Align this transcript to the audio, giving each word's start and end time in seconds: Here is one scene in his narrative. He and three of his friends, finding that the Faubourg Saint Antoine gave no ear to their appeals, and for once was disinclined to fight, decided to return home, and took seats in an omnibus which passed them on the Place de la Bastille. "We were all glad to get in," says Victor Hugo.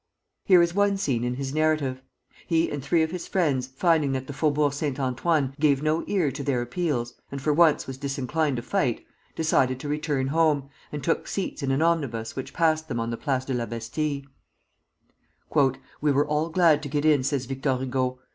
Here 0.45 0.63
is 0.63 0.73
one 0.73 0.97
scene 0.97 1.23
in 1.23 1.35
his 1.35 1.53
narrative. 1.53 2.01
He 2.47 2.71
and 2.71 2.83
three 2.83 3.03
of 3.03 3.11
his 3.11 3.27
friends, 3.27 3.67
finding 3.67 4.13
that 4.13 4.25
the 4.25 4.33
Faubourg 4.33 4.73
Saint 4.73 4.99
Antoine 4.99 5.53
gave 5.59 5.83
no 5.83 6.03
ear 6.07 6.31
to 6.31 6.43
their 6.43 6.59
appeals, 6.63 7.13
and 7.31 7.39
for 7.39 7.53
once 7.53 7.85
was 7.85 7.99
disinclined 7.99 8.55
to 8.55 8.63
fight, 8.63 9.05
decided 9.35 9.79
to 9.79 9.87
return 9.87 10.29
home, 10.29 10.69
and 10.91 11.03
took 11.03 11.27
seats 11.27 11.61
in 11.61 11.69
an 11.69 11.83
omnibus 11.83 12.35
which 12.35 12.51
passed 12.51 12.87
them 12.87 12.99
on 12.99 13.11
the 13.11 13.15
Place 13.15 13.45
de 13.45 13.53
la 13.53 13.67
Bastille. 13.67 14.23
"We 15.53 16.11
were 16.11 16.25
all 16.25 16.49
glad 16.49 16.81
to 16.81 16.89
get 16.89 17.05
in," 17.05 17.21
says 17.23 17.45
Victor 17.45 17.77
Hugo. 17.77 18.17